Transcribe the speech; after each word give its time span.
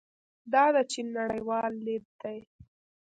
دا 0.53 0.63
د 0.75 0.77
چین 0.91 1.07
نړیوال 1.19 1.71
لید 1.85 2.05
دی. 2.21 2.37